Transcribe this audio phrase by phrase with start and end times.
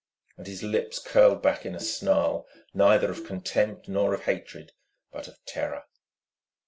[0.35, 4.71] And his lips curled back in a snarl neither of contempt nor of hatred
[5.11, 5.85] but of terror.